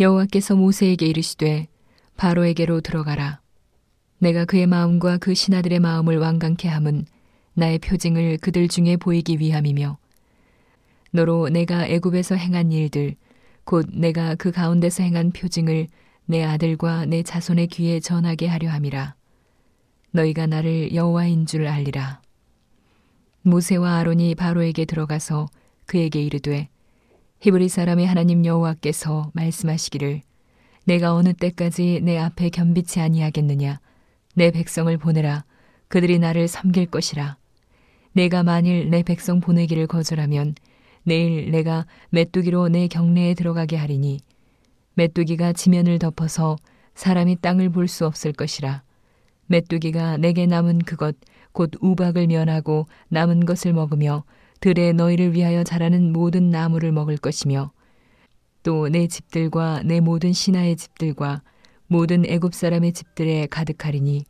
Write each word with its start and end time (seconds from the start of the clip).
여호와께서 0.00 0.56
모세에게 0.56 1.04
이르시되 1.04 1.68
바로에게로 2.16 2.80
들어가라. 2.80 3.40
내가 4.18 4.46
그의 4.46 4.66
마음과 4.66 5.18
그 5.18 5.34
신하들의 5.34 5.78
마음을 5.78 6.16
완강케 6.16 6.68
함은 6.68 7.04
나의 7.52 7.78
표징을 7.80 8.38
그들 8.38 8.68
중에 8.68 8.96
보이기 8.96 9.38
위함이며 9.38 9.98
너로 11.10 11.50
내가 11.50 11.86
애굽에서 11.86 12.36
행한 12.36 12.72
일들 12.72 13.14
곧 13.64 13.88
내가 13.92 14.36
그 14.36 14.50
가운데서 14.50 15.02
행한 15.02 15.32
표징을 15.32 15.88
내 16.24 16.44
아들과 16.44 17.04
내 17.04 17.22
자손의 17.22 17.66
귀에 17.66 18.00
전하게 18.00 18.46
하려 18.46 18.70
함이라. 18.70 19.14
너희가 20.12 20.46
나를 20.46 20.94
여호와인 20.94 21.44
줄 21.44 21.66
알리라. 21.66 22.22
모세와 23.42 23.98
아론이 23.98 24.34
바로에게 24.34 24.86
들어가서 24.86 25.46
그에게 25.84 26.22
이르되 26.22 26.68
히브리 27.42 27.70
사람의 27.70 28.06
하나님 28.06 28.44
여호와께서 28.44 29.30
말씀하시기를 29.32 30.20
내가 30.84 31.14
어느 31.14 31.32
때까지 31.32 32.00
내 32.02 32.18
앞에 32.18 32.50
겸비치 32.50 33.00
아니하겠느냐? 33.00 33.80
내 34.34 34.50
백성을 34.50 34.94
보내라. 34.98 35.44
그들이 35.88 36.18
나를 36.18 36.48
섬길 36.48 36.86
것이라. 36.90 37.38
내가 38.12 38.42
만일 38.42 38.90
내 38.90 39.02
백성 39.02 39.40
보내기를 39.40 39.86
거절하면 39.86 40.54
내일 41.02 41.50
내가 41.50 41.86
메뚜기로 42.10 42.68
내 42.68 42.88
경내에 42.88 43.32
들어가게 43.32 43.76
하리니 43.76 44.20
메뚜기가 44.92 45.54
지면을 45.54 45.98
덮어서 45.98 46.56
사람이 46.94 47.36
땅을 47.40 47.70
볼 47.70 47.88
수 47.88 48.04
없을 48.04 48.34
것이라. 48.34 48.82
메뚜기가 49.46 50.18
내게 50.18 50.44
남은 50.44 50.80
그것 50.80 51.16
곧 51.52 51.70
우박을 51.80 52.26
면하고 52.26 52.86
남은 53.08 53.46
것을 53.46 53.72
먹으며 53.72 54.24
들에 54.60 54.92
너희를 54.92 55.34
위하여 55.34 55.64
자라는 55.64 56.12
모든 56.12 56.50
나무를 56.50 56.92
먹을 56.92 57.16
것이며 57.16 57.72
또 58.62 58.88
내 58.88 59.06
집들과 59.06 59.82
내 59.84 60.00
모든 60.00 60.32
신하의 60.32 60.76
집들과 60.76 61.42
모든 61.86 62.24
애굽 62.26 62.54
사람의 62.54 62.92
집들에 62.92 63.46
가득하리니 63.46 64.24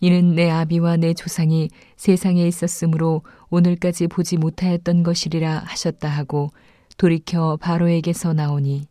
이는 0.00 0.34
내 0.34 0.50
아비와 0.50 0.96
내 0.96 1.14
조상이 1.14 1.70
세상에 1.96 2.46
있었으므로 2.46 3.22
오늘까지 3.50 4.08
보지 4.08 4.36
못하였던 4.36 5.02
것이리라 5.02 5.62
하셨다 5.66 6.08
하고 6.08 6.50
돌이켜 6.96 7.56
바로에게서 7.56 8.32
나오니 8.32 8.86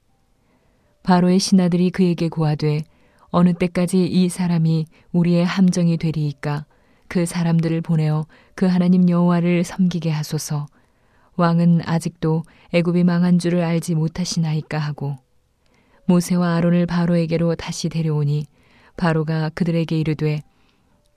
바로의 1.03 1.40
신하들이 1.40 1.92
그에게 1.92 2.30
고하되 2.30 2.84
어느 3.30 3.53
때까지 3.53 4.06
이 4.06 4.30
사람이 4.30 4.86
우리의 5.12 5.45
함정이 5.45 5.98
되리이까 5.98 6.66
그 7.08 7.25
사람들을 7.25 7.81
보내어 7.81 8.25
그 8.55 8.66
하나님 8.66 9.09
여호와를 9.09 9.63
섬기게 9.63 10.09
하소서. 10.11 10.67
왕은 11.36 11.81
아직도 11.86 12.44
애굽이 12.73 13.03
망한 13.03 13.39
줄을 13.39 13.63
알지 13.63 13.95
못하시나이까 13.95 14.80
하고 14.80 15.17
모세와 16.05 16.55
아론을 16.55 16.85
바로에게로 16.88 17.55
다시 17.55 17.89
데려오니 17.89 18.47
바로가 18.95 19.50
그들에게 19.50 20.00
이르되 20.00 20.41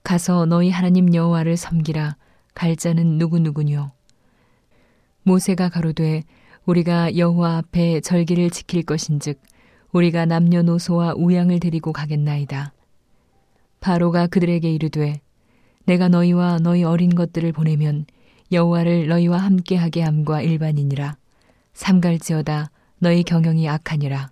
가서 0.03 0.45
너희 0.45 0.69
하나님 0.69 1.13
여호와를 1.13 1.57
섬기라. 1.57 2.15
갈 2.53 2.75
자는 2.75 3.17
누구누구뇨? 3.17 3.91
모세가 5.23 5.69
가로되 5.69 6.23
우리가 6.65 7.17
여호와 7.17 7.57
앞에 7.57 8.01
절기를 8.01 8.49
지킬 8.49 8.83
것인즉 8.83 9.41
우리가 9.91 10.25
남녀노소와 10.25 11.13
우양을 11.15 11.59
데리고 11.59 11.93
가겠나이다. 11.93 12.73
바로가 13.79 14.27
그들에게 14.27 14.71
이르되 14.71 15.21
내가 15.85 16.07
너희와 16.07 16.59
너희 16.59 16.83
어린 16.83 17.13
것들을 17.15 17.51
보내면 17.53 18.05
여호와를 18.51 19.07
너희와 19.07 19.37
함께하게 19.37 20.01
함과 20.01 20.41
일반이니라. 20.41 21.15
삼갈지어다 21.73 22.69
너희 22.99 23.23
경영이 23.23 23.67
악하니라. 23.67 24.31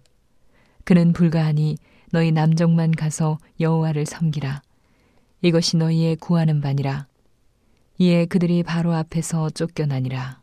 그는 0.84 1.14
불가하니 1.14 1.78
너희 2.12 2.32
남정만 2.32 2.92
가서 2.92 3.38
여호와를 3.60 4.06
섬기라. 4.06 4.62
이것이 5.42 5.78
너희의 5.78 6.18
구하는 6.18 6.62
바니라. 6.62 7.08
이에 7.98 8.26
그들이 8.26 8.64
바로 8.64 8.94
앞에서 8.94 9.50
쫓겨나니라. 9.50 10.42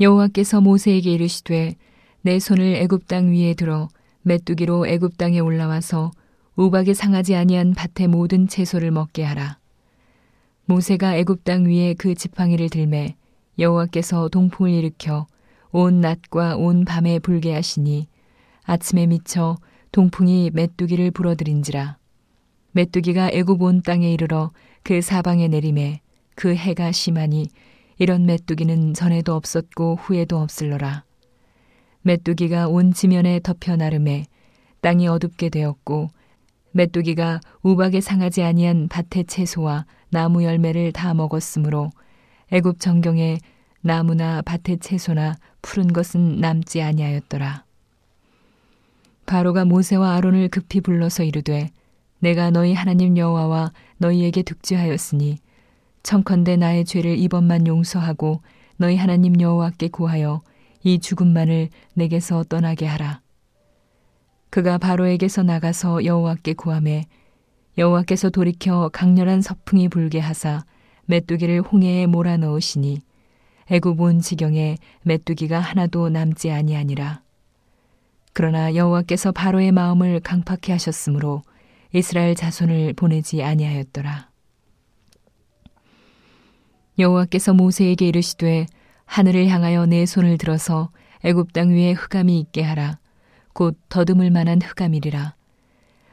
여호와께서 0.00 0.60
모세에게 0.60 1.12
이르시되 1.12 1.76
내 2.22 2.38
손을 2.38 2.76
애굽 2.76 3.06
땅 3.06 3.32
위에 3.32 3.54
들어 3.54 3.88
메뚜기로 4.22 4.86
애굽 4.86 5.18
땅에 5.18 5.40
올라와서 5.40 6.10
우박에 6.54 6.92
상하지 6.92 7.34
아니한 7.34 7.72
밭의 7.72 8.08
모든 8.08 8.46
채소를 8.46 8.90
먹게 8.90 9.24
하라. 9.24 9.58
모세가 10.66 11.16
애굽 11.16 11.44
땅 11.44 11.64
위에 11.64 11.94
그 11.94 12.14
지팡이를 12.14 12.68
들매 12.68 13.16
여호와께서 13.58 14.28
동풍을 14.28 14.70
일으켜 14.70 15.26
온 15.70 16.00
낮과 16.00 16.56
온 16.56 16.84
밤에 16.84 17.18
불게 17.18 17.54
하시니 17.54 18.06
아침에 18.64 19.06
미쳐 19.06 19.56
동풍이 19.92 20.50
메뚜기를 20.52 21.10
불어들인지라 21.10 21.96
메뚜기가 22.72 23.30
애굽 23.32 23.62
온 23.62 23.82
땅에 23.82 24.12
이르러 24.12 24.52
그 24.82 25.00
사방에 25.00 25.48
내림에 25.48 26.00
그 26.34 26.54
해가 26.54 26.92
심하니 26.92 27.48
이런 27.98 28.24
메뚜기는 28.26 28.94
전에도 28.94 29.34
없었고 29.34 29.96
후에도 29.96 30.38
없을러라 30.38 31.04
메뚜기가 32.02 32.68
온 32.68 32.92
지면에 32.92 33.40
덮여 33.40 33.76
나름에 33.76 34.26
땅이 34.80 35.08
어둡게 35.08 35.48
되었고 35.48 36.10
메뚜기가 36.72 37.40
우박에 37.62 38.00
상하지 38.00 38.42
아니한 38.42 38.88
밭의 38.88 39.24
채소와 39.26 39.86
나무 40.10 40.44
열매를 40.44 40.92
다 40.92 41.14
먹었으므로 41.14 41.90
애굽 42.50 42.80
정경에 42.80 43.38
나무나 43.80 44.42
밭의 44.42 44.78
채소나 44.80 45.36
푸른 45.62 45.92
것은 45.92 46.40
남지 46.40 46.82
아니하였더라. 46.82 47.64
바로가 49.26 49.64
모세와 49.64 50.14
아론을 50.16 50.48
급히 50.48 50.80
불러서 50.80 51.22
이르되 51.22 51.70
내가 52.18 52.50
너희 52.50 52.74
하나님 52.74 53.16
여호와와 53.16 53.72
너희에게 53.98 54.42
득지하였으니 54.42 55.38
청컨대 56.02 56.56
나의 56.56 56.84
죄를 56.84 57.16
이번만 57.18 57.66
용서하고 57.66 58.42
너희 58.76 58.96
하나님 58.96 59.40
여호와께 59.40 59.88
구하여 59.88 60.42
이 60.84 60.98
죽음만을 60.98 61.68
내게서 61.94 62.44
떠나게 62.44 62.86
하라. 62.86 63.21
그가 64.52 64.76
바로에게서 64.76 65.42
나가서 65.44 66.04
여호와께 66.04 66.52
구함에 66.52 67.06
여호와께서 67.78 68.28
돌이켜 68.28 68.90
강렬한 68.92 69.40
서풍이 69.40 69.88
불게 69.88 70.18
하사 70.18 70.66
메뚜기를 71.06 71.62
홍해에 71.62 72.04
몰아 72.04 72.36
넣으시니 72.36 73.00
애굽 73.70 73.98
온 73.98 74.20
지경에 74.20 74.76
메뚜기가 75.04 75.58
하나도 75.58 76.10
남지 76.10 76.50
아니하니라. 76.50 77.22
그러나 78.34 78.74
여호와께서 78.74 79.32
바로의 79.32 79.72
마음을 79.72 80.20
강팍해 80.20 80.70
하셨으므로 80.72 81.40
이스라엘 81.94 82.34
자손을 82.34 82.92
보내지 82.92 83.42
아니하였더라. 83.42 84.28
여호와께서 86.98 87.54
모세에게 87.54 88.06
이르시되 88.06 88.66
하늘을 89.06 89.48
향하여 89.48 89.86
내 89.86 90.04
손을 90.04 90.36
들어서 90.36 90.90
애굽 91.24 91.54
땅 91.54 91.70
위에 91.70 91.92
흑암이 91.92 92.38
있게 92.38 92.62
하라. 92.62 93.00
곧 93.52 93.78
더듬을 93.88 94.30
만한 94.30 94.60
흑암이리라. 94.62 95.34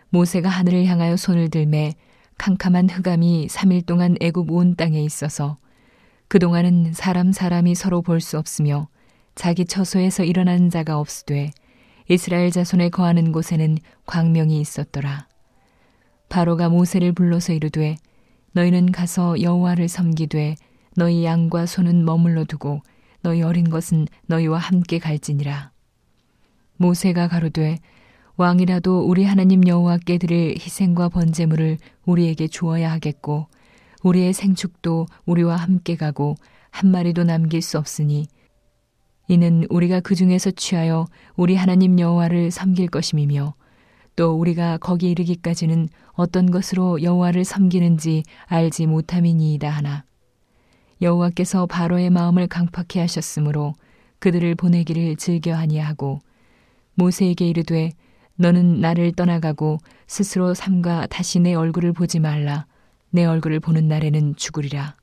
모세가 0.10 0.50
하늘을 0.50 0.86
향하여 0.86 1.16
손을 1.16 1.50
들매 1.50 1.94
캄캄한 2.38 2.90
흑암이 2.90 3.48
3일 3.48 3.86
동안 3.86 4.16
애굽 4.22 4.52
온 4.52 4.76
땅에 4.76 5.02
있어서 5.02 5.58
그동안은 6.28 6.94
사람 6.94 7.32
사람이 7.32 7.76
서로 7.76 8.02
볼 8.02 8.22
수 8.22 8.38
없으며 8.38 8.88
자기 9.36 9.66
처소에서 9.66 10.24
일어나는 10.24 10.70
자가 10.70 11.00
없으되 11.00 11.52
이스라엘 12.10 12.52
자손에 12.52 12.90
거하는 12.90 13.32
곳에는 13.32 13.78
광명이 14.06 14.60
있었더라. 14.60 15.28
바로가 16.28 16.70
모세를 16.70 17.14
불러서 17.14 17.54
이르되 17.54 17.98
너희는 18.52 18.92
가서 18.92 19.42
여호와를 19.42 19.88
섬기되 19.88 20.56
너희 20.96 21.24
양과 21.24 21.66
소는 21.66 22.04
머물러 22.06 22.46
두고 22.46 22.82
너희 23.22 23.42
어린 23.42 23.70
것은 23.70 24.08
너희와 24.28 24.58
함께 24.58 25.00
갈지니라. 25.00 25.72
모세가 26.80 27.28
가로되 27.28 27.78
왕이라도 28.38 29.02
우리 29.02 29.26
하나님 29.26 29.68
여호와께 29.68 30.18
드릴 30.18 30.56
희생과 30.58 31.10
번제물을 31.10 31.78
우리에게 32.06 32.48
주어야 32.48 32.90
하겠고 32.94 33.48
우리의 34.02 34.32
생축도 34.32 35.08
우리와 35.26 35.58
함께 35.58 35.98
가고 35.98 36.36
한 36.72 36.90
마리도 36.90 37.26
남길 37.26 37.62
수 37.62 37.78
없으니 37.78 38.28
이는 39.28 39.66
우리가 39.70 40.00
그 40.00 40.16
중에서 40.16 40.52
취하여 40.52 41.06
우리 41.36 41.58
하나님 41.58 42.00
여호와를 42.00 42.50
섬길 42.50 42.88
것임이며 42.88 43.56
또 44.16 44.34
우리가 44.36 44.78
거기 44.78 45.12
이르기까지는 45.12 45.90
어떤 46.14 46.50
것으로 46.50 47.04
여호와를 47.04 47.44
섬기는지 47.44 48.24
알지 48.46 48.86
못함이니이다 48.86 49.70
하나. 49.70 50.06
여호와께서 51.02 51.66
바로의 51.66 52.10
마음을 52.10 52.48
강팍해 52.48 53.02
하셨으므로 53.02 53.74
그들을 54.20 54.56
보내기를 54.56 55.18
즐겨 55.18 55.54
하니 55.56 55.78
하고 55.78 56.20
모세에게 57.00 57.48
이르되 57.48 57.94
너는 58.36 58.82
나를 58.82 59.14
떠나가고 59.14 59.80
스스로 60.06 60.54
삼가 60.54 61.08
다시 61.08 61.40
내 61.40 61.54
얼굴을 61.54 61.94
보지 61.94 62.20
말라. 62.20 62.66
내 63.10 63.26
얼굴을 63.26 63.62
보는 63.62 63.88
날에는 63.88 64.36
죽으리라. 64.36 64.96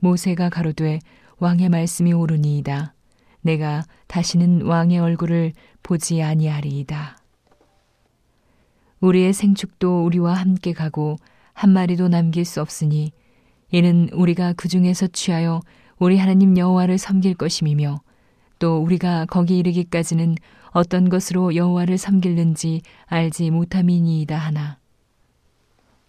모세가 0.00 0.48
가로되 0.48 0.98
왕의 1.38 1.68
말씀이 1.68 2.12
옳으니이다. 2.12 2.94
내가 3.40 3.84
다시는 4.08 4.62
왕의 4.62 4.98
얼굴을 4.98 5.52
보지 5.82 6.22
아니하리이다. 6.22 7.16
우리의 9.00 9.32
생축도 9.32 10.04
우리와 10.04 10.34
함께 10.34 10.72
가고 10.72 11.16
한 11.52 11.70
마리도 11.70 12.08
남길 12.08 12.44
수 12.44 12.60
없으니 12.60 13.12
이는 13.70 14.08
우리가 14.12 14.54
그 14.54 14.68
중에서 14.68 15.06
취하여 15.08 15.60
우리 15.98 16.18
하나님 16.18 16.56
여호와를 16.56 16.98
섬길 16.98 17.34
것임이며 17.34 18.00
또 18.58 18.78
우리가 18.78 19.26
거기 19.26 19.58
이르기까지는 19.58 20.36
어떤 20.72 21.08
것으로 21.08 21.54
여호와를 21.54 21.98
섬길는지 21.98 22.82
알지 23.06 23.50
못함이니이다 23.50 24.36
하나 24.36 24.81